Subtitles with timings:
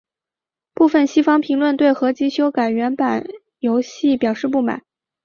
[0.73, 3.23] 部分西方评论对合辑修改原版
[3.59, 4.81] 游戏表示不满。